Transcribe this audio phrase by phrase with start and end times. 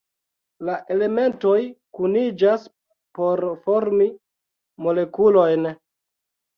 [0.69, 1.59] La elementoj
[1.99, 2.67] kuniĝas
[3.21, 4.11] por formi
[4.91, 5.75] molekulojn.